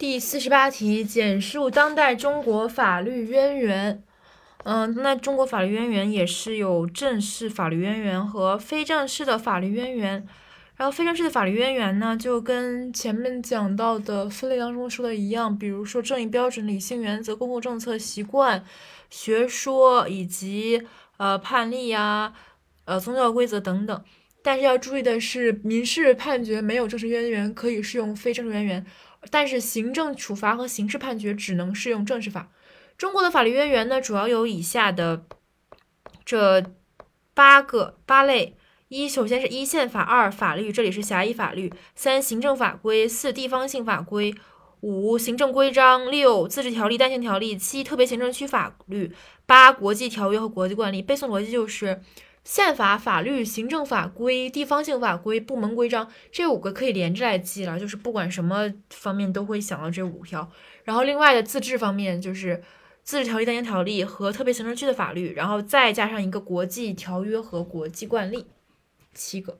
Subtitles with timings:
[0.00, 4.02] 第四十八题，简述当代中国法律渊源。
[4.64, 10.26] 嗯，那中国法律渊源也是有正式法律渊源和非正式的法律渊源。
[10.76, 18.64] 然后非正式的法律渊源呢，就跟前面讲到的分类当中说的一样，比如说正义标准、理性原则、公共政策、习惯、
[19.10, 20.82] 学说以及
[21.18, 22.32] 呃判例呀、
[22.86, 24.02] 呃宗教规则等等。
[24.42, 28.86] 但是要注意的是，民事判决没有正式渊源，可以适用非正式渊源。
[29.30, 32.50] 但是行政处罚和刑事判决只能适用正式法。
[32.96, 35.26] 中国的法律渊源呢，主要有以下的
[36.24, 36.64] 这
[37.34, 38.56] 八个八类：
[38.88, 44.34] 一，首先是一宪法；二，法律，这里是狭义法律；三，行政法规；四，地方性法规；
[44.80, 49.10] 五，行政规章；六，自治条例、单行条例；七，特别行政区法律；
[49.44, 51.02] 八，国际条约和国际惯例。
[51.02, 52.00] 背诵逻辑就是。
[52.42, 60.50] 宪法、法律、行政法规、地方性法规、部门规章，这五个可以连着来记了，就是不管什么方面都会想到这五条。
[60.84, 62.62] 然后另外的自治方面，就是
[63.02, 68.46] 自治条例、单行条例和特别行政区的法律，然后再加上一个国际条约和国际惯例，
[69.14, 69.58] 七个。